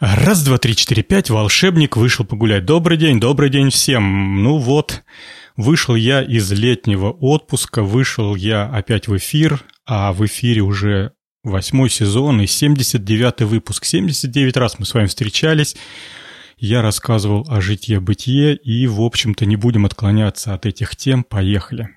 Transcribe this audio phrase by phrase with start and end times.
[0.00, 2.64] Раз, два, три, четыре, пять, волшебник вышел погулять.
[2.64, 4.42] Добрый день, добрый день всем.
[4.42, 5.02] Ну вот,
[5.58, 11.12] вышел я из летнего отпуска, вышел я опять в эфир, а в эфире уже
[11.44, 13.84] восьмой сезон и 79-й выпуск.
[13.84, 15.76] 79 раз мы с вами встречались.
[16.56, 21.24] Я рассказывал о житье-бытие и, в общем-то, не будем отклоняться от этих тем.
[21.24, 21.90] Поехали.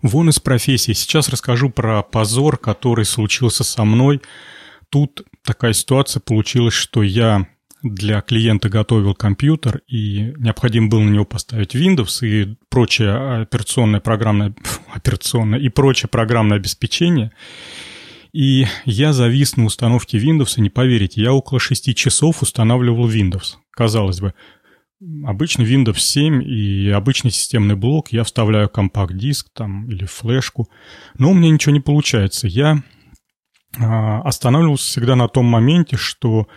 [0.00, 0.92] Вон из профессии.
[0.92, 4.22] Сейчас расскажу про позор, который случился со мной–
[4.90, 7.46] Тут такая ситуация получилась, что я
[7.82, 14.54] для клиента готовил компьютер, и необходимо было на него поставить Windows и прочее операционное программное,
[14.94, 17.32] операционное и прочее программное обеспечение.
[18.34, 23.54] И я завис на установке Windows, и не поверите, я около 6 часов устанавливал Windows.
[23.70, 24.34] Казалось бы,
[25.24, 30.68] обычный Windows 7 и обычный системный блок, я вставляю компакт-диск там или флешку,
[31.16, 32.48] но у меня ничего не получается.
[32.48, 32.82] Я
[33.76, 36.48] останавливался всегда на том моменте, что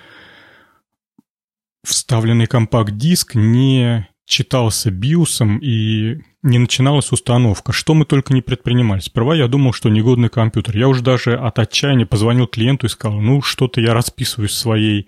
[1.83, 7.73] вставленный компакт-диск не читался биосом и не начиналась установка.
[7.73, 8.99] Что мы только не предпринимали.
[8.99, 10.77] Сперва я думал, что негодный компьютер.
[10.77, 15.07] Я уже даже от отчаяния позвонил клиенту и сказал, ну, что-то я расписываюсь в своей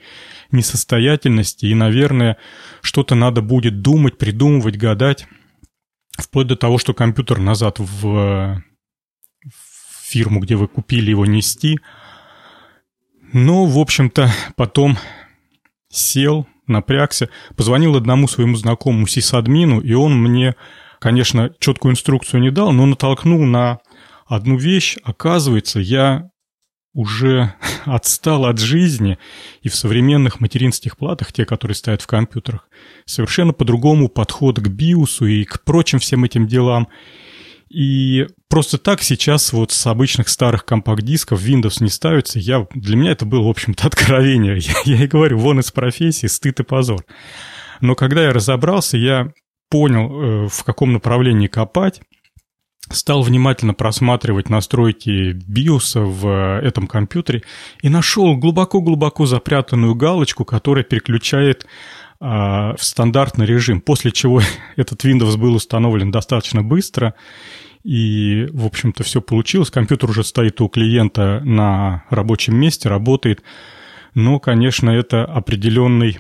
[0.52, 2.38] несостоятельности, и, наверное,
[2.82, 5.26] что-то надо будет думать, придумывать, гадать.
[6.17, 8.62] Вплоть до того, что компьютер назад в
[10.14, 11.80] фирму, где вы купили его, нести.
[13.33, 14.97] Ну, в общем-то, потом
[15.89, 20.55] сел, напрягся, позвонил одному своему знакомому сисадмину, и он мне,
[21.00, 23.80] конечно, четкую инструкцию не дал, но натолкнул на
[24.28, 24.97] одну вещь.
[25.03, 26.30] Оказывается, я
[26.94, 27.55] уже
[27.86, 29.17] отстал от жизни,
[29.64, 32.70] и в современных материнских платах, те, которые стоят в компьютерах,
[33.05, 36.88] совершенно по-другому подход к биосу и к прочим всем этим делам.
[37.74, 42.38] И просто так сейчас вот с обычных старых компакт-дисков Windows не ставится.
[42.38, 44.58] Я, для меня это было, в общем-то, откровение.
[44.60, 47.04] Я, я и говорю, вон из профессии, стыд и позор.
[47.82, 49.32] Но когда я разобрался, я
[49.70, 52.00] понял, э, в каком направлении копать,
[52.92, 57.42] стал внимательно просматривать настройки биоса в этом компьютере
[57.82, 61.66] и нашел глубоко-глубоко запрятанную галочку, которая переключает
[62.23, 64.42] в стандартный режим, после чего
[64.76, 67.16] этот Windows был установлен достаточно быстро,
[67.84, 69.70] и, в общем-то, все получилось.
[69.70, 73.44] Компьютер уже стоит у клиента на рабочем месте, работает.
[74.16, 76.20] Но, конечно, это определенный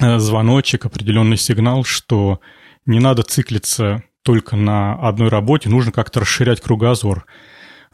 [0.00, 2.40] э, звоночек, определенный сигнал, что
[2.86, 7.26] не надо циклиться только на одной работе, нужно как-то расширять кругозор.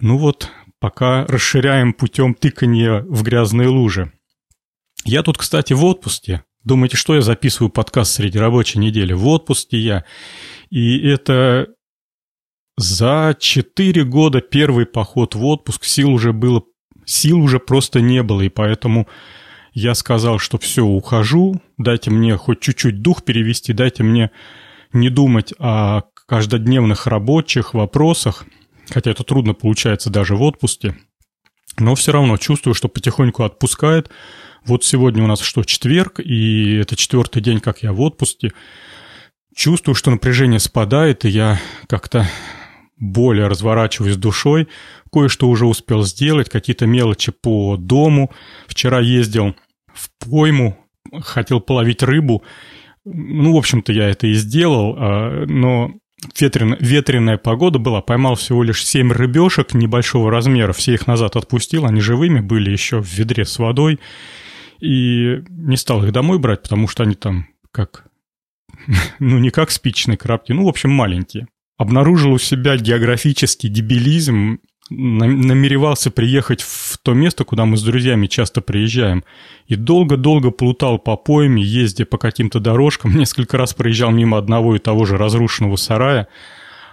[0.00, 4.12] Ну вот, пока расширяем путем тыкания в грязные лужи.
[5.04, 6.42] Я тут, кстати, в отпуске.
[6.68, 9.14] Думаете, что я записываю подкаст среди рабочей недели?
[9.14, 10.04] В отпуске я.
[10.68, 11.68] И это
[12.76, 16.62] за четыре года первый поход в отпуск сил уже было,
[17.06, 19.08] сил уже просто не было, и поэтому
[19.72, 24.30] я сказал, что все, ухожу, дайте мне хоть чуть-чуть дух перевести, дайте мне
[24.92, 28.44] не думать о каждодневных рабочих вопросах,
[28.90, 30.98] хотя это трудно получается даже в отпуске,
[31.78, 34.10] но все равно чувствую, что потихоньку отпускает.
[34.64, 38.52] Вот сегодня у нас что, четверг, и это четвертый день, как я в отпуске.
[39.54, 42.28] Чувствую, что напряжение спадает, и я как-то
[42.98, 44.68] более разворачиваюсь душой,
[45.12, 48.32] кое-что уже успел сделать, какие-то мелочи по дому.
[48.66, 49.54] Вчера ездил
[49.92, 50.76] в пойму,
[51.20, 52.42] хотел половить рыбу.
[53.04, 55.92] Ну, в общем-то, я это и сделал, а, но
[56.38, 61.86] ветрен, ветреная погода была, поймал всего лишь семь рыбешек небольшого размера, все их назад отпустил,
[61.86, 64.00] они живыми были еще в ведре с водой,
[64.80, 68.06] и не стал их домой брать, потому что они там как,
[69.18, 71.48] ну, не как спичные крабки, ну, в общем, маленькие.
[71.76, 74.58] Обнаружил у себя географический дебилизм,
[74.90, 79.24] намеревался приехать в то место, куда мы с друзьями часто приезжаем,
[79.66, 84.78] и долго-долго плутал по пойме, ездя по каким-то дорожкам, несколько раз проезжал мимо одного и
[84.78, 86.28] того же разрушенного сарая,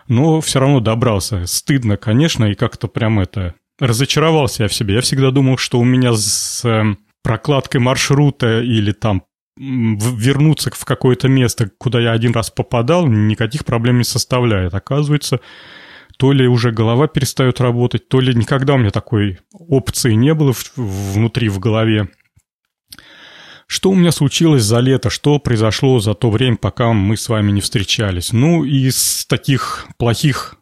[0.07, 1.45] но все равно добрался.
[1.45, 3.55] Стыдно, конечно, и как-то прям это...
[3.77, 4.95] Разочаровался я в себе.
[4.95, 9.23] Я всегда думал, что у меня с эм, прокладкой маршрута или там
[9.57, 14.73] вернуться в какое-то место, куда я один раз попадал, никаких проблем не составляет.
[14.73, 15.39] Оказывается,
[16.17, 20.53] то ли уже голова перестает работать, то ли никогда у меня такой опции не было
[20.75, 22.09] внутри в голове.
[23.67, 25.09] Что у меня случилось за лето?
[25.09, 28.31] Что произошло за то время, пока мы с вами не встречались?
[28.31, 30.55] Ну, из таких плохих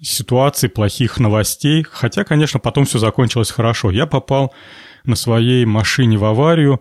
[0.00, 3.90] ситуаций, плохих новостей, хотя, конечно, потом все закончилось хорошо.
[3.90, 4.52] Я попал
[5.04, 6.80] на своей машине в аварию,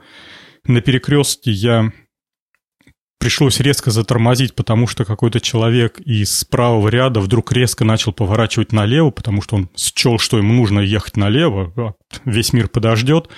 [0.66, 1.92] на перекрестке я
[3.20, 9.12] пришлось резко затормозить, потому что какой-то человек из правого ряда вдруг резко начал поворачивать налево,
[9.12, 11.94] потому что он счел, что ему нужно ехать налево, а
[12.26, 13.30] весь мир подождет.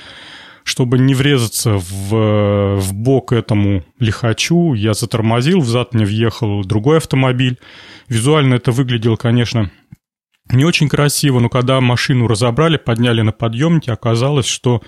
[0.64, 7.58] чтобы не врезаться в, в бок этому лихачу, я затормозил, взад мне въехал другой автомобиль.
[8.08, 9.72] Визуально это выглядело, конечно,
[10.52, 14.82] не очень красиво, но когда машину разобрали, подняли на подъемнике, оказалось, что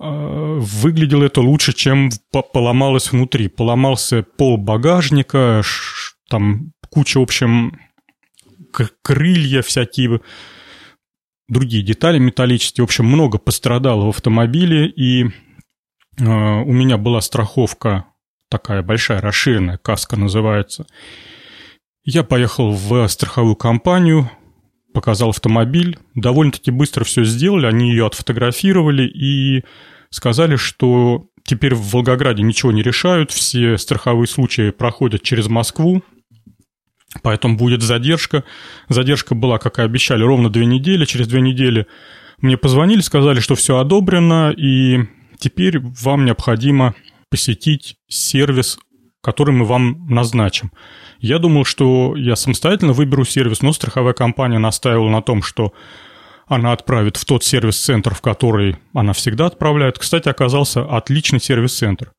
[0.00, 3.48] выглядело это лучше, чем поломалось внутри.
[3.48, 5.62] Поломался пол багажника,
[6.28, 7.78] там куча, в общем,
[9.02, 10.20] крылья всякие
[11.48, 12.84] другие детали металлические.
[12.84, 15.28] В общем, много пострадало в автомобиле, и э,
[16.18, 18.06] у меня была страховка
[18.48, 20.86] такая большая, расширенная, каска называется.
[22.04, 24.30] Я поехал в страховую компанию,
[24.92, 29.64] показал автомобиль, довольно-таки быстро все сделали, они ее отфотографировали и
[30.10, 36.02] сказали, что теперь в Волгограде ничего не решают, все страховые случаи проходят через Москву,
[37.22, 38.44] Поэтому будет задержка.
[38.88, 41.04] Задержка была, как и обещали, ровно две недели.
[41.04, 41.86] Через две недели
[42.38, 45.00] мне позвонили, сказали, что все одобрено, и
[45.38, 46.94] теперь вам необходимо
[47.28, 48.78] посетить сервис,
[49.22, 50.72] который мы вам назначим.
[51.18, 55.72] Я думал, что я самостоятельно выберу сервис, но страховая компания настаивала на том, что
[56.46, 59.98] она отправит в тот сервис-центр, в который она всегда отправляет.
[59.98, 62.12] Кстати, оказался отличный сервис-центр.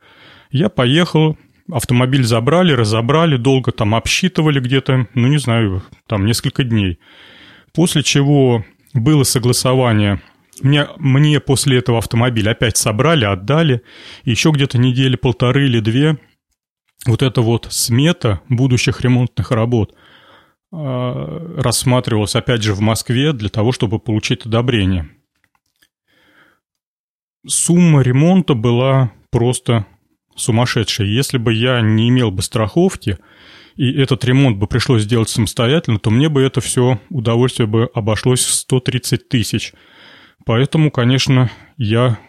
[0.51, 1.37] Я поехал,
[1.71, 6.99] Автомобиль забрали, разобрали, долго там обсчитывали где-то, ну не знаю, там несколько дней.
[7.73, 10.21] После чего было согласование.
[10.61, 13.83] Мне, мне после этого автомобиль опять собрали, отдали.
[14.25, 16.17] Еще где-то недели полторы или две
[17.05, 19.93] вот эта вот смета будущих ремонтных работ
[20.71, 25.09] э, рассматривалась опять же в Москве для того, чтобы получить одобрение.
[27.47, 29.85] Сумма ремонта была просто
[30.35, 31.07] сумасшедшая.
[31.07, 33.17] Если бы я не имел бы страховки,
[33.75, 38.43] и этот ремонт бы пришлось сделать самостоятельно, то мне бы это все удовольствие бы обошлось
[38.43, 39.73] в 130 тысяч.
[40.45, 42.19] Поэтому, конечно, я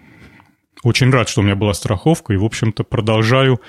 [0.82, 3.60] очень рад, что у меня была страховка, и, в общем-то, продолжаю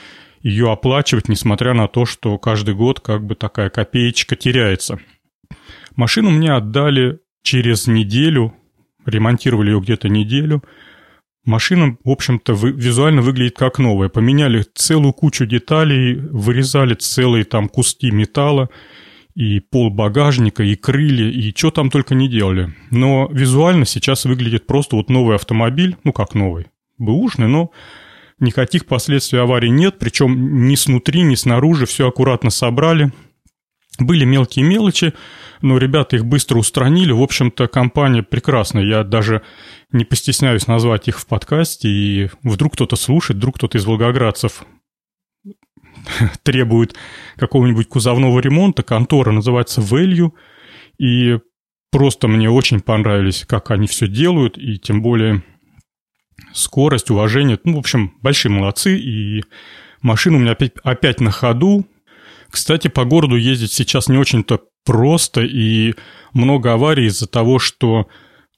[0.44, 5.00] ее оплачивать, несмотря на то, что каждый год как бы такая копеечка теряется.
[5.96, 8.54] Машину мне отдали через неделю,
[9.06, 10.64] ремонтировали ее где-то неделю–
[11.46, 14.08] Машина, в общем-то, визуально выглядит как новая.
[14.08, 18.70] Поменяли целую кучу деталей, вырезали целые там куски металла,
[19.36, 22.74] и пол багажника, и крылья, и что там только не делали.
[22.92, 26.68] Но визуально сейчас выглядит просто вот новый автомобиль, ну как новый,
[26.98, 27.72] бэушный, но
[28.44, 33.12] никаких последствий аварии нет, причем ни снутри, ни снаружи все аккуратно собрали.
[34.00, 35.14] Были мелкие мелочи,
[35.62, 37.12] но ребята их быстро устранили.
[37.12, 38.84] В общем-то, компания прекрасная.
[38.84, 39.44] Я даже
[39.92, 44.64] не постесняюсь назвать их в подкасте, и вдруг кто-то слушает, вдруг кто-то из волгоградцев
[46.44, 46.96] требует
[47.38, 48.84] какого-нибудь кузовного ремонта.
[48.84, 50.32] Контора называется Value,
[50.98, 51.40] и
[51.92, 55.44] просто мне очень понравились, как они все делают, и тем более
[56.54, 57.60] скорость, уважение.
[57.64, 59.44] Ну, в общем, большие молодцы, и
[60.02, 61.86] машина у меня опять, опять на ходу.
[62.50, 65.96] Кстати, по городу ездить сейчас не очень-то просто, и
[66.34, 68.08] много аварий из-за того, что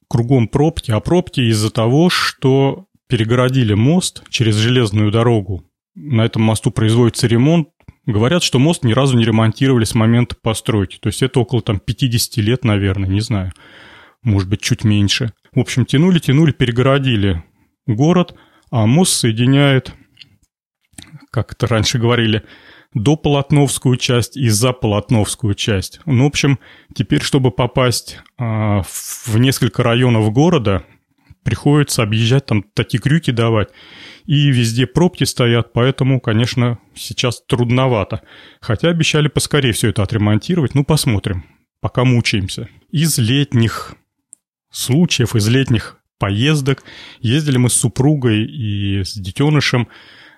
[0.07, 5.63] кругом пробки, а пробки из-за того, что перегородили мост через железную дорогу.
[5.95, 7.69] На этом мосту производится ремонт.
[8.05, 10.97] Говорят, что мост ни разу не ремонтировали с момента постройки.
[10.99, 13.53] То есть это около там 50 лет, наверное, не знаю.
[14.21, 15.31] Может быть, чуть меньше.
[15.53, 17.43] В общем, тянули, тянули, перегородили
[17.87, 18.35] город,
[18.71, 19.93] а мост соединяет,
[21.31, 22.44] как это раньше говорили,
[22.94, 25.99] до Полотновскую часть и за Полотновскую часть.
[26.06, 26.59] Ну, в общем,
[26.95, 30.85] теперь, чтобы попасть а, в несколько районов города,
[31.44, 33.69] приходится объезжать, там такие крюки давать.
[34.25, 38.23] И везде пробки стоят, поэтому, конечно, сейчас трудновато.
[38.59, 40.73] Хотя обещали поскорее все это отремонтировать.
[40.73, 41.45] Ну, посмотрим,
[41.81, 42.68] пока мучаемся.
[42.89, 43.94] Из летних
[44.71, 46.84] случаев, из летних поездок
[47.19, 49.88] ездили мы с супругой и с детенышем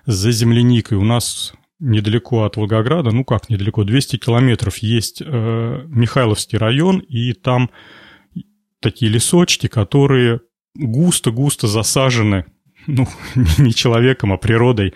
[0.06, 0.98] за земляникой.
[0.98, 7.32] У нас недалеко от Волгограда, ну как недалеко, 200 километров есть э, Михайловский район, и
[7.32, 7.70] там
[8.80, 10.40] такие лесочки, которые
[10.76, 12.46] густо-густо засажены,
[12.86, 13.06] ну,
[13.58, 14.94] не человеком, а природой,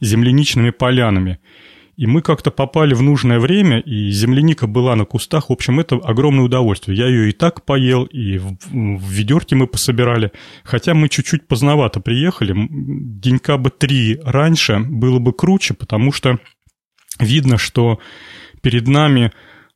[0.00, 1.40] земляничными полянами.
[1.96, 5.48] И мы как-то попали в нужное время, и земляника была на кустах.
[5.48, 6.98] В общем, это огромное удовольствие.
[6.98, 10.32] Я ее и так поел, и в, в ведерке мы пособирали.
[10.64, 12.54] Хотя мы чуть-чуть поздновато приехали.
[12.70, 16.38] Денька бы три раньше было бы круче, потому что
[17.20, 18.00] видно, что
[18.60, 19.32] перед нами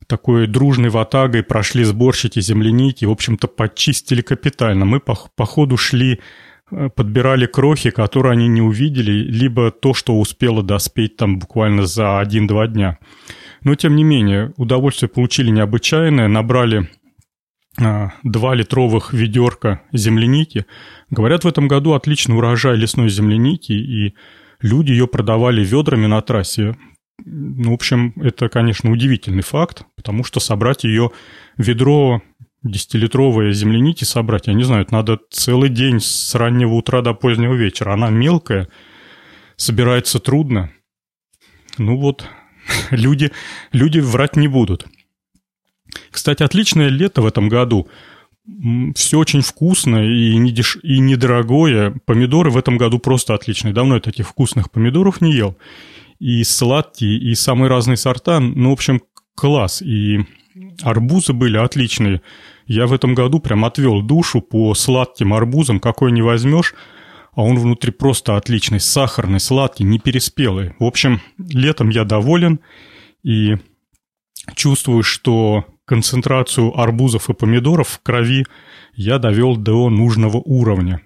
[0.07, 4.83] такой дружной ватагой прошли сборщики земляники, в общем-то, подчистили капитально.
[4.83, 6.19] Мы по, по ходу шли
[6.95, 12.67] подбирали крохи, которые они не увидели, либо то, что успело доспеть там буквально за один-два
[12.67, 12.97] дня.
[13.63, 16.89] Но, тем не менее, удовольствие получили необычайное, набрали
[17.81, 20.65] а, два литровых ведерка земляники.
[21.09, 24.15] Говорят, в этом году отличный урожай лесной земляники, и
[24.61, 26.75] люди ее продавали ведрами на трассе.
[27.25, 31.11] Ну, в общем, это, конечно, удивительный факт, потому что собрать ее
[31.57, 32.21] ведро
[32.63, 37.93] десятилитровые земляники собрать, я не знаю, надо целый день с раннего утра до позднего вечера.
[37.93, 38.67] Она мелкая,
[39.55, 40.71] собирается трудно.
[41.77, 42.27] Ну вот,
[42.91, 43.31] люди,
[43.71, 44.85] люди врать не будут.
[46.11, 47.87] Кстати, отличное лето в этом году.
[48.95, 50.77] Все очень вкусно и, не деш...
[50.81, 51.95] и недорогое.
[52.05, 53.73] Помидоры в этом году просто отличные.
[53.73, 55.57] Давно я таких вкусных помидоров не ел.
[56.19, 58.39] И сладкие, и самые разные сорта.
[58.39, 59.01] Ну, в общем,
[59.35, 59.81] класс.
[59.81, 60.25] И
[60.81, 62.21] арбузы были отличные.
[62.65, 65.79] Я в этом году прям отвел душу по сладким арбузам.
[65.79, 66.73] Какой не возьмешь,
[67.33, 68.79] а он внутри просто отличный.
[68.79, 70.73] Сахарный, сладкий, не переспелый.
[70.79, 72.59] В общем, летом я доволен.
[73.23, 73.57] И
[74.55, 78.45] чувствую, что концентрацию арбузов и помидоров в крови
[78.93, 81.01] я довел до нужного уровня.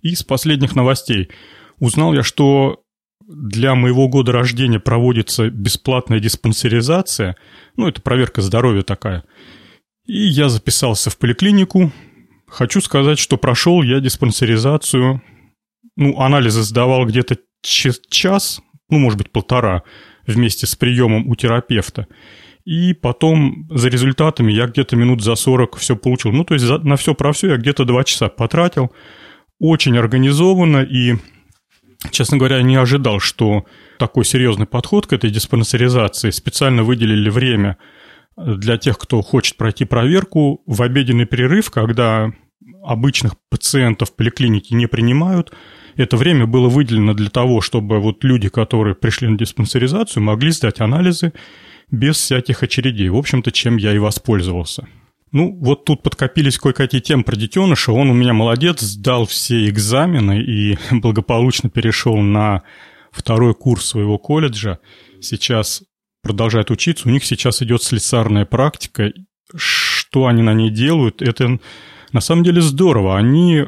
[0.00, 1.28] Из последних новостей.
[1.78, 2.82] Узнал я, что
[3.26, 7.36] для моего года рождения проводится бесплатная диспансеризация.
[7.76, 9.24] Ну, это проверка здоровья такая.
[10.06, 11.92] И я записался в поликлинику.
[12.46, 15.22] Хочу сказать, что прошел я диспансеризацию.
[15.96, 18.60] Ну, анализы сдавал где-то час,
[18.90, 19.82] ну, может быть, полтора,
[20.26, 22.06] вместе с приемом у терапевта.
[22.64, 26.32] И потом за результатами я где-то минут за 40 все получил.
[26.32, 28.92] Ну, то есть на все про все я где-то 2 часа потратил.
[29.58, 31.16] Очень организованно и,
[32.10, 33.64] честно говоря, не ожидал, что
[33.98, 36.30] такой серьезный подход к этой диспансеризации.
[36.30, 37.78] Специально выделили время
[38.36, 42.32] для тех, кто хочет пройти проверку в обеденный перерыв, когда
[42.84, 45.52] обычных пациентов в поликлинике не принимают.
[45.96, 50.80] Это время было выделено для того, чтобы вот люди, которые пришли на диспансеризацию, могли сдать
[50.80, 51.32] анализы
[51.90, 53.10] без всяких очередей.
[53.10, 54.88] В общем-то, чем я и воспользовался.
[55.32, 57.92] Ну, вот тут подкопились кое-какие темы про детеныша.
[57.92, 62.62] Он у меня молодец, сдал все экзамены и благополучно перешел на
[63.10, 64.78] второй курс своего колледжа.
[65.20, 65.82] Сейчас
[66.22, 67.08] продолжает учиться.
[67.08, 69.10] У них сейчас идет слесарная практика.
[69.54, 71.58] Что они на ней делают, это
[72.12, 73.16] на самом деле здорово.
[73.16, 73.64] Они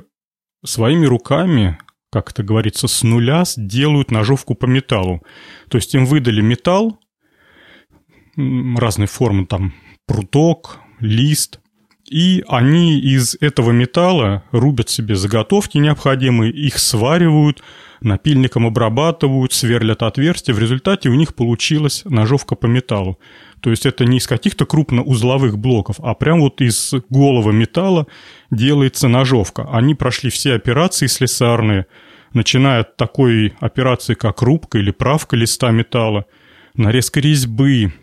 [0.64, 1.78] своими руками,
[2.10, 5.22] как это говорится, с нуля делают ножовку по металлу.
[5.68, 6.98] То есть им выдали металл,
[8.36, 9.72] разной формы, там
[10.06, 11.60] пруток, лист,
[12.08, 17.62] и они из этого металла рубят себе заготовки необходимые, их сваривают,
[18.02, 20.54] напильником обрабатывают, сверлят отверстия.
[20.54, 23.18] В результате у них получилась ножовка по металлу.
[23.60, 28.06] То есть это не из каких-то крупноузловых блоков, а прям вот из голого металла
[28.50, 29.66] делается ножовка.
[29.72, 31.86] Они прошли все операции слесарные,
[32.34, 36.26] начиная от такой операции, как рубка или правка листа металла,
[36.74, 37.94] нарезка резьбы,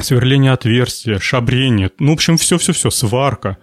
[0.00, 3.58] сверление отверстия, шабрение, ну, в общем, все-все-все, сварка.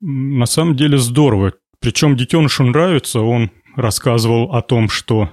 [0.00, 1.54] На самом деле здорово.
[1.80, 5.30] Причем детенышу нравится, он рассказывал о том, что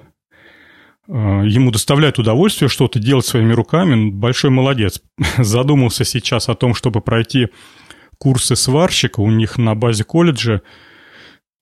[1.07, 4.10] э, ему доставляет удовольствие что-то делать своими руками.
[4.10, 5.01] Большой молодец.
[5.38, 7.48] Задумался сейчас о том, чтобы пройти
[8.17, 9.22] курсы сварщика.
[9.22, 10.62] У них на базе колледжа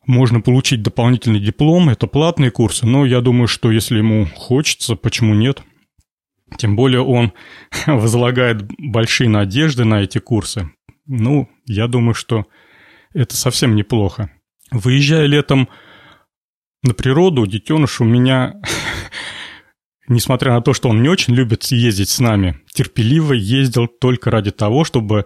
[0.08, 1.90] можно получить дополнительный диплом.
[1.90, 5.62] Это платные курсы, но я думаю, что если ему хочется, почему нет–
[6.58, 7.34] тем более он
[7.88, 10.72] возлагает большие надежды на эти курсы.
[11.08, 12.46] Ну, я думаю, что
[13.14, 14.32] это совсем неплохо.
[14.72, 15.70] Выезжая летом
[16.84, 18.56] на природу, детеныш у меня,
[20.08, 24.52] несмотря на то, что он не очень любит ездить с нами, терпеливо ездил только ради
[24.52, 25.26] того, чтобы,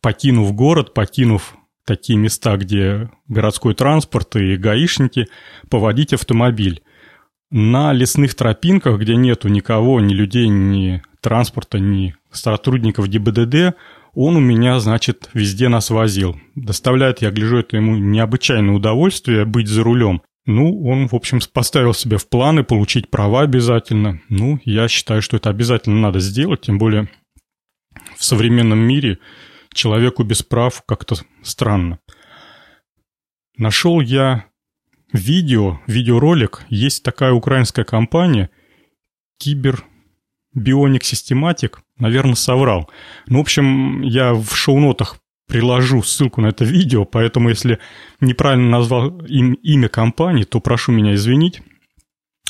[0.00, 1.54] покинув город, покинув
[1.84, 5.26] такие места, где городской транспорт и гаишники,
[5.68, 6.82] поводить автомобиль
[7.50, 13.76] на лесных тропинках, где нету никого, ни людей, ни транспорта, ни сотрудников ГИБДД,
[14.14, 16.40] он у меня, значит, везде нас возил.
[16.54, 20.22] Доставляет, я гляжу, это ему необычайное удовольствие быть за рулем.
[20.46, 24.20] Ну, он, в общем, поставил себе в планы получить права обязательно.
[24.28, 27.08] Ну, я считаю, что это обязательно надо сделать, тем более
[28.16, 29.18] в современном мире
[29.72, 32.00] человеку без прав как-то странно.
[33.56, 34.46] Нашел я
[35.12, 36.64] видео, видеоролик.
[36.68, 38.50] Есть такая украинская компания
[39.38, 39.84] Кибер
[40.54, 41.80] Бионик Систематик.
[41.98, 42.90] Наверное, соврал.
[43.26, 47.78] Ну, в общем, я в шоу-нотах приложу ссылку на это видео, поэтому если
[48.20, 51.60] неправильно назвал им имя компании, то прошу меня извинить.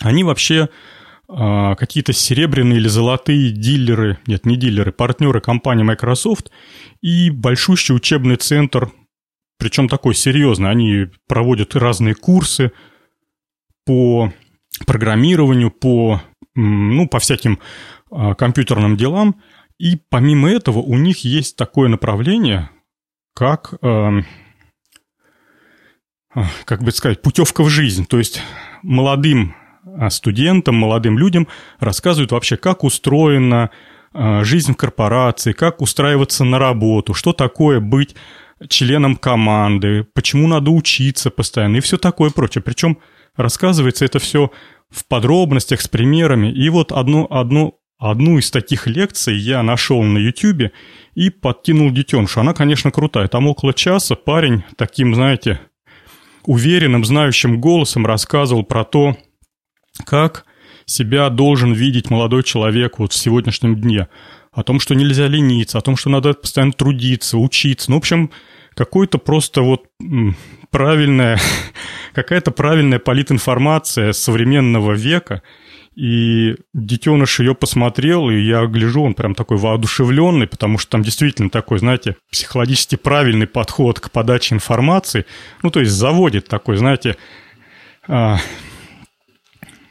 [0.02, 0.68] Они вообще
[1.28, 6.50] э, какие-то серебряные или золотые дилеры, нет, не дилеры, партнеры компании Microsoft
[7.00, 8.92] и большущий учебный центр
[9.60, 10.70] причем такой серьезный.
[10.70, 12.72] Они проводят разные курсы
[13.84, 14.32] по
[14.86, 16.22] программированию, по,
[16.54, 17.60] ну, по всяким
[18.10, 19.40] а, компьютерным делам.
[19.78, 22.70] И помимо этого у них есть такое направление,
[23.34, 24.22] как, э,
[26.64, 28.06] как бы сказать, путевка в жизнь.
[28.06, 28.42] То есть
[28.82, 31.48] молодым а, студентам, молодым людям
[31.78, 33.70] рассказывают вообще, как устроена
[34.12, 38.16] жизнь в корпорации, как устраиваться на работу, что такое быть
[38.68, 42.62] членом команды, почему надо учиться постоянно и все такое прочее.
[42.62, 42.98] Причем
[43.36, 44.50] рассказывается это все
[44.90, 46.52] в подробностях с примерами.
[46.52, 50.72] И вот одну, одну, одну из таких лекций я нашел на YouTube
[51.14, 52.40] и подкинул детенышу.
[52.40, 53.28] Она, конечно, крутая.
[53.28, 55.60] Там около часа парень таким, знаете,
[56.44, 59.16] уверенным, знающим голосом рассказывал про то,
[60.04, 60.44] как
[60.86, 64.08] себя должен видеть молодой человек вот в сегодняшнем дне.
[64.52, 67.90] О том, что нельзя лениться, о том, что надо постоянно трудиться, учиться.
[67.90, 68.30] Ну, в общем,
[68.74, 69.84] какой-то просто вот
[70.70, 71.38] правильная,
[72.14, 75.42] какая-то правильная политинформация современного века.
[75.96, 81.50] И детеныш ее посмотрел, и я гляжу, он прям такой воодушевленный, потому что там действительно
[81.50, 85.26] такой, знаете, психологически правильный подход к подаче информации.
[85.62, 87.16] Ну, то есть заводит такой, знаете,
[88.08, 88.38] а,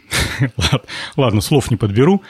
[1.18, 2.24] Ладно, слов не подберу.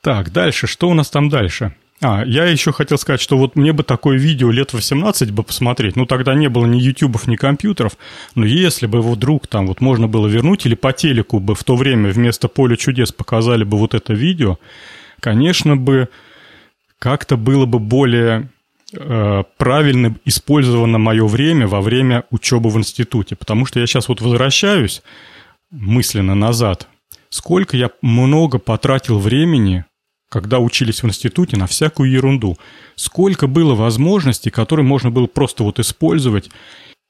[0.00, 1.74] Так, дальше, что у нас там дальше?
[2.00, 5.96] А, я еще хотел сказать, что вот мне бы такое видео лет 18 бы посмотреть,
[5.96, 7.98] ну тогда не было ни ютубов, ни компьютеров,
[8.36, 11.64] но если бы его вдруг там вот можно было вернуть, или по телеку бы в
[11.64, 14.58] то время вместо «Поля чудес» показали бы вот это видео,
[15.18, 16.08] конечно бы
[17.00, 18.48] как-то было бы более
[18.92, 24.20] э, правильно использовано мое время во время учебы в институте, потому что я сейчас вот
[24.20, 25.02] возвращаюсь
[25.72, 26.86] мысленно назад–
[27.30, 29.84] Сколько я много потратил времени,
[30.30, 32.56] когда учились в институте, на всякую ерунду.
[32.94, 36.50] Сколько было возможностей, которые можно было просто вот использовать.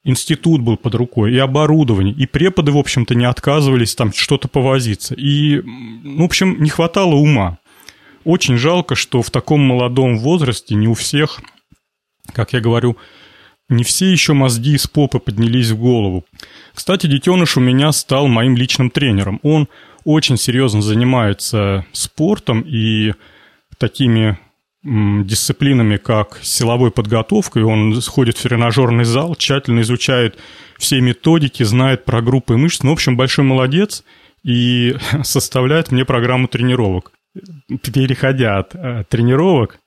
[0.05, 5.15] Институт был под рукой, и оборудование, и преподы, в общем-то, не отказывались там что-то повозиться.
[5.15, 7.59] И, ну, в общем, не хватало ума.
[8.25, 11.41] Очень жалко, что в таком молодом возрасте не у всех,
[12.33, 12.97] как я говорю,
[13.69, 16.25] не все еще мозги из попы поднялись в голову.
[16.75, 19.41] Кстати, детеныш у меня стал моим личным тренером.
[19.43, 19.69] Он
[20.09, 23.12] очень серьезно занимается спортом и
[23.77, 24.38] такими
[24.83, 27.62] дисциплинами, как силовой подготовкой.
[27.64, 30.38] Он сходит в тренажерный зал, тщательно изучает
[30.79, 32.83] все методики, знает про группы мышц.
[32.83, 34.03] Ну, в общем, большой молодец
[34.42, 37.12] и составляет мне программу тренировок.
[37.92, 39.79] Переходя от э, тренировок,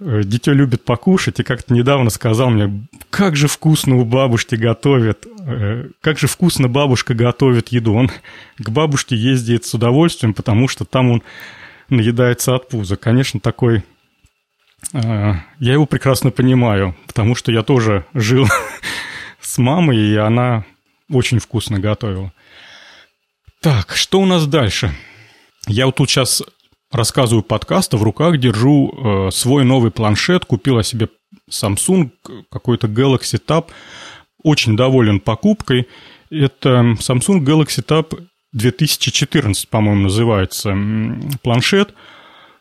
[0.00, 5.88] дитё любит покушать, и как-то недавно сказал мне, как же вкусно у бабушки готовят, э,
[6.00, 7.94] как же вкусно бабушка готовит еду.
[7.94, 8.10] Он
[8.58, 11.22] к бабушке ездит с удовольствием, потому что там он
[11.88, 12.96] наедается от пуза.
[12.96, 13.84] Конечно, такой...
[14.92, 18.48] Э, я его прекрасно понимаю, потому что я тоже жил
[19.40, 20.64] с мамой, и она
[21.10, 22.32] очень вкусно готовила.
[23.60, 24.92] Так, что у нас дальше?
[25.66, 26.42] Я вот тут сейчас
[26.90, 31.08] рассказываю подкаста, в руках держу э, свой новый планшет, купила себе
[31.50, 32.10] Samsung,
[32.50, 33.66] какой-то Galaxy Tab,
[34.42, 35.88] очень доволен покупкой.
[36.30, 38.18] Это Samsung Galaxy Tab
[38.52, 40.76] 2014, по-моему, называется
[41.42, 41.94] планшет,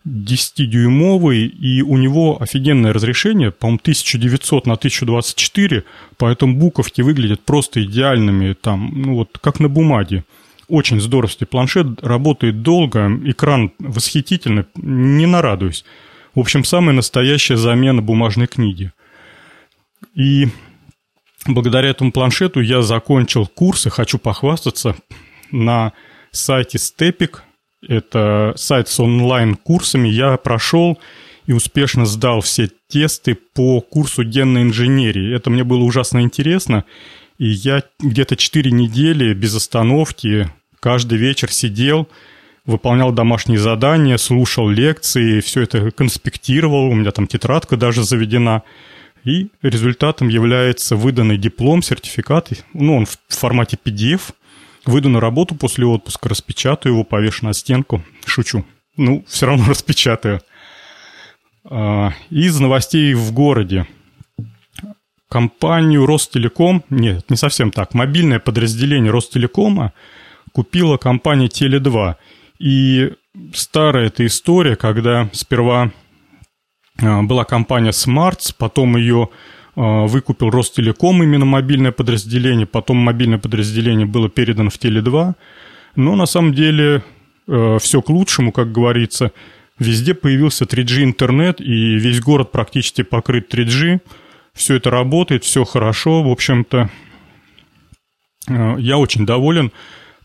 [0.05, 5.83] 10-дюймовый, и у него офигенное разрешение, по-моему, 1900 на 1024,
[6.17, 10.25] поэтому буковки выглядят просто идеальными, там, ну вот, как на бумаге.
[10.73, 15.85] Очень здоровский планшет, работает долго, экран восхитительный, не нарадуюсь.
[16.33, 18.91] В общем, самая настоящая замена бумажной книги.
[20.15, 20.47] И
[21.45, 24.95] благодаря этому планшету я закончил курсы, хочу похвастаться,
[25.51, 25.93] на
[26.31, 27.41] сайте Stepik.
[27.87, 30.09] Это сайт с онлайн-курсами.
[30.09, 30.97] Я прошел
[31.45, 35.35] и успешно сдал все тесты по курсу генной инженерии.
[35.35, 36.83] Это мне было ужасно интересно.
[37.37, 40.49] И я где-то 4 недели без остановки
[40.83, 42.09] каждый вечер сидел,
[42.65, 48.63] выполнял домашние задания, слушал лекции, все это конспектировал, у меня там тетрадка даже заведена.
[49.23, 54.33] И результатом является выданный диплом, сертификат, ну, он в формате PDF.
[54.85, 58.03] Выйду на работу после отпуска, распечатаю его, повешу на стенку.
[58.25, 58.65] Шучу.
[58.97, 60.41] Ну, все равно распечатаю.
[61.63, 63.87] А, из новостей в городе
[65.29, 69.93] компанию Ростелеком, нет, не совсем так, мобильное подразделение Ростелекома
[70.53, 72.15] купила компания Теле2.
[72.59, 73.11] И
[73.53, 75.91] старая эта история, когда сперва
[77.01, 79.29] а, была компания Smarts, потом ее
[79.75, 85.33] а, выкупил Ростелеком, именно мобильное подразделение, потом мобильное подразделение было передано в Теле2.
[85.95, 87.03] Но на самом деле
[87.47, 89.31] а, все к лучшему, как говорится.
[89.79, 93.99] Везде появился 3G интернет, и весь город практически покрыт 3G
[94.53, 96.91] все это работает, все хорошо, в общем-то.
[98.47, 99.71] Я очень доволен,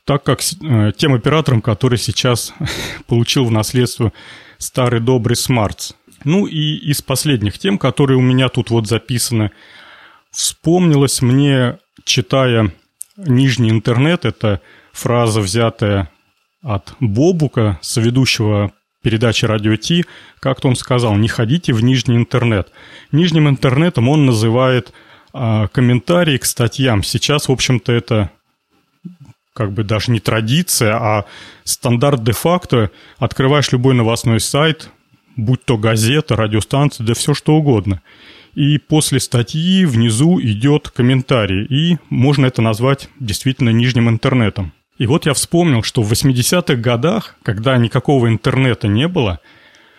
[0.08, 2.54] так как э, тем оператором, который сейчас
[3.06, 4.14] получил в наследство
[4.56, 5.94] старый добрый Smarts.
[6.24, 9.50] Ну и из последних тем, которые у меня тут вот записаны,
[10.30, 12.72] вспомнилось мне, читая
[13.18, 16.10] «Нижний интернет», это фраза, взятая
[16.62, 20.06] от Бобука, соведущего передачи «Радио Ти»,
[20.40, 22.72] как-то он сказал, не ходите в Нижний интернет.
[23.12, 24.90] Нижним интернетом он называет
[25.34, 27.02] а, комментарии к статьям.
[27.02, 28.30] Сейчас, в общем-то, это
[29.58, 31.24] как бы даже не традиция, а
[31.64, 32.92] стандарт де-факто.
[33.18, 34.88] Открываешь любой новостной сайт,
[35.34, 38.00] будь то газета, радиостанция, да все что угодно.
[38.54, 44.72] И после статьи внизу идет комментарий, и можно это назвать действительно нижним интернетом.
[44.96, 49.40] И вот я вспомнил, что в 80-х годах, когда никакого интернета не было,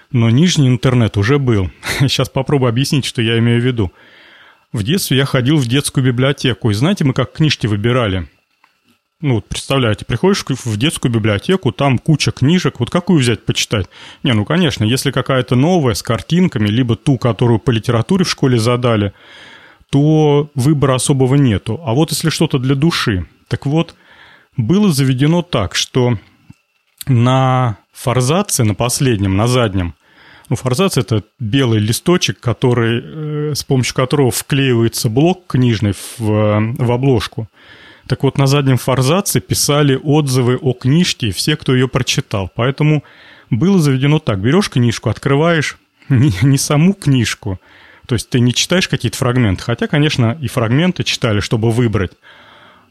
[0.09, 1.69] но нижний интернет уже был.
[1.99, 3.91] Сейчас попробую объяснить, что я имею в виду.
[4.71, 8.29] В детстве я ходил в детскую библиотеку, и знаете, мы как книжки выбирали?
[9.21, 13.87] Ну, вот представляете, приходишь в детскую библиотеку, там куча книжек, вот какую взять почитать?
[14.23, 18.57] Не, ну, конечно, если какая-то новая, с картинками, либо ту, которую по литературе в школе
[18.57, 19.11] задали,
[19.91, 21.81] то выбора особого нету.
[21.85, 23.93] А вот если что-то для души, так вот,
[24.55, 26.17] было заведено так, что
[27.05, 29.95] на форзаце, на последнем, на заднем,
[30.47, 36.73] ну, форзац– это белый листочек, который, э, с помощью которого вклеивается блок книжный в, э,
[36.77, 37.49] в обложку.
[38.09, 42.49] Так вот, на заднем форзаце писали отзывы о книжке все, кто ее прочитал.
[42.55, 43.03] Поэтому
[43.51, 44.39] было заведено так.
[44.39, 45.77] Берешь книжку, открываешь
[46.09, 47.59] не, не саму книжку,
[48.07, 52.13] то есть ты не читаешь какие-то фрагменты, хотя, конечно, и фрагменты читали, чтобы выбрать,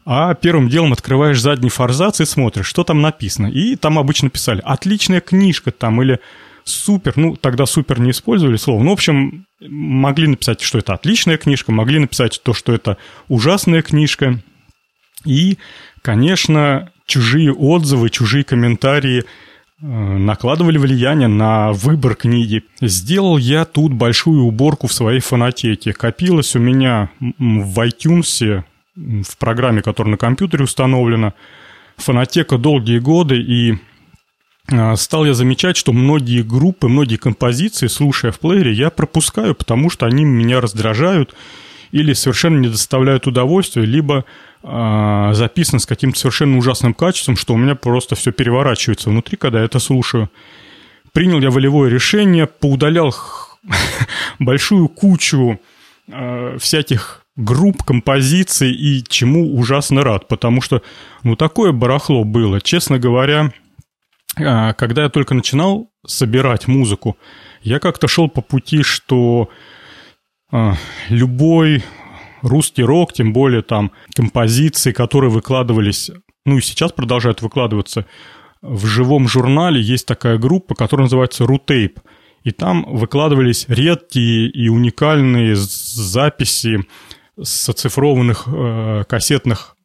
[0.05, 3.47] а первым делом открываешь задний форзац и смотришь, что там написано.
[3.47, 6.21] И там обычно писали «отличная книжка» там или
[6.63, 7.11] «супер».
[7.17, 8.81] Ну, тогда «супер» не использовали слово.
[8.81, 12.95] Ну, в общем, могли написать, что это отличная книжка, могли написать то, что это
[13.27, 14.39] ужасная книжка.
[15.25, 15.57] И,
[16.01, 19.23] конечно, чужие отзывы, чужие комментарии
[19.81, 22.63] э, накладывали влияние на выбор книги.
[22.81, 25.93] Сделал я тут большую уборку в своей фонотеке.
[25.93, 28.63] Копилось у меня в iTunes
[28.95, 31.33] в программе, которая на компьютере установлена,
[31.97, 33.77] фонотека долгие годы, и
[34.71, 39.89] а, стал я замечать, что многие группы, многие композиции, слушая в плеере, я пропускаю, потому
[39.89, 41.35] что они меня раздражают
[41.91, 44.25] или совершенно не доставляют удовольствия, либо
[44.63, 49.59] э, записаны с каким-то совершенно ужасным качеством, что у меня просто все переворачивается внутри, когда
[49.59, 50.29] я это слушаю.
[51.13, 53.15] Принял я волевое решение, поудалял
[54.39, 55.59] большую кучу
[56.07, 60.81] э, всяких групп, композиций и чему ужасно рад, потому что,
[61.23, 62.59] ну, такое барахло было.
[62.59, 63.53] Честно говоря,
[64.37, 67.17] а, когда я только начинал собирать музыку,
[67.61, 69.78] я как-то шел по пути, что а,
[71.09, 71.83] любой
[72.41, 76.11] русский рок, тем более там композиции, которые выкладывались,
[76.45, 78.05] ну и сейчас продолжают выкладываться
[78.61, 81.99] в живом журнале, есть такая группа, которая называется «Рутейп»,
[82.43, 86.85] и там выкладывались редкие и уникальные записи
[87.41, 89.75] с оцифрованных э, кассетных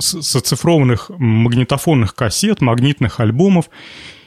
[0.00, 3.70] с оцифрованных магнитофонных кассет, магнитных альбомов.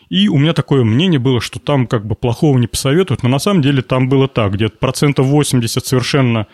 [0.10, 3.39] И у меня такое мнение было, что там как бы плохого не посоветуют, но на
[3.39, 6.48] самом деле там было так, где-то процентов 80 совершенно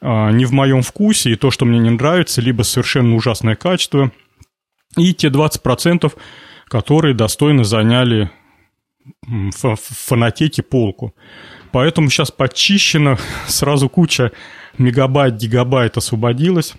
[0.00, 4.12] э, не в моем вкусе, и то, что мне не нравится, либо совершенно ужасное качество,
[4.96, 6.10] и те 20%,
[6.68, 8.30] которые достойно заняли
[9.26, 11.14] в фонотеке полку.
[11.72, 14.32] Поэтому сейчас подчищено, сразу куча
[14.78, 16.74] мегабайт, гигабайт освободилось.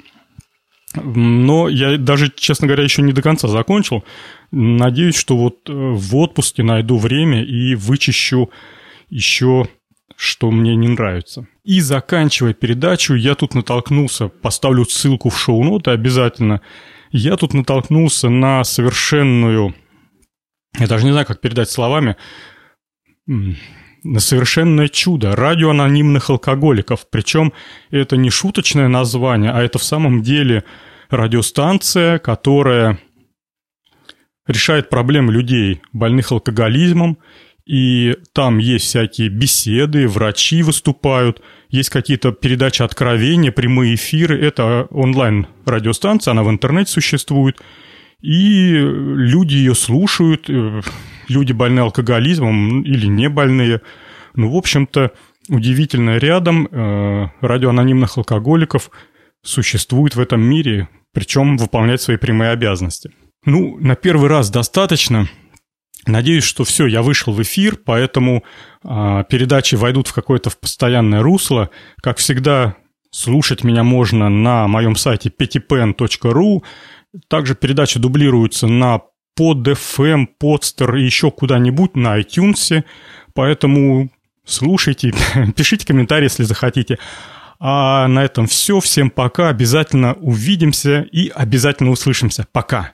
[0.95, 4.03] Но я даже, честно говоря, еще не до конца закончил.
[4.51, 8.49] Надеюсь, что вот э, в отпуске найду время и вычищу
[9.09, 9.67] еще,
[10.15, 11.47] что мне не нравится.
[11.63, 16.61] И заканчивая передачу, я тут натолкнулся, поставлю ссылку в шоу-ноты обязательно.
[17.11, 19.75] Я тут натолкнулся на совершенную,
[20.79, 22.15] я даже не знаю, как передать словами,
[24.03, 27.07] на совершенное чудо– радио анонимных алкоголиков.
[27.09, 27.53] Причем
[27.91, 30.63] это не шуточное название, а это в самом деле
[31.09, 32.99] радиостанция, которая
[34.47, 37.17] решает проблемы людей, больных алкоголизмом,
[37.65, 44.39] и там есть всякие беседы, врачи выступают, есть какие-то передачи откровения, прямые эфиры.
[44.41, 47.59] Это онлайн-радиостанция, она в интернете существует.
[48.21, 50.81] И люди ее слушают, э,
[51.27, 53.81] люди больные алкоголизмом или не больные.
[54.35, 55.11] Ну, в общем-то,
[55.49, 58.89] удивительно рядом э, радиоанонимных алкоголиков
[59.43, 63.11] существует в этом мире, причем выполнять свои прямые обязанности.
[63.45, 65.27] Ну, на первый раз достаточно.
[66.05, 68.43] Надеюсь, что все, я вышел в эфир, поэтому
[68.83, 71.69] э, передачи войдут в какое-то постоянное русло.
[72.01, 72.75] Как всегда,
[73.11, 76.63] слушать меня можно на моем сайте petipen.ru.
[77.27, 79.01] Также передачи дублируются на
[79.35, 82.83] под FM, Podster и еще куда-нибудь на iTunes.
[83.33, 84.09] Поэтому
[84.45, 85.13] слушайте,
[85.55, 86.97] пишите комментарии, если захотите.
[87.59, 88.79] А на этом все.
[88.79, 89.49] Всем пока.
[89.49, 92.47] Обязательно увидимся и обязательно услышимся.
[92.51, 92.93] Пока.